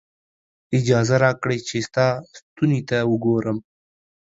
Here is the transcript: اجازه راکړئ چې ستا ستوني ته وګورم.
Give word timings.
اجازه 0.77 1.15
راکړئ 1.23 1.59
چې 1.67 1.77
ستا 1.87 2.07
ستوني 2.37 2.81
ته 2.89 2.97
وګورم. 3.11 3.57